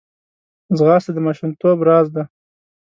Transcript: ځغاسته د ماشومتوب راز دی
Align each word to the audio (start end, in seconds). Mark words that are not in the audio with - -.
ځغاسته 0.77 1.11
د 1.15 1.17
ماشومتوب 1.27 1.77
راز 1.87 2.07
دی 2.15 2.23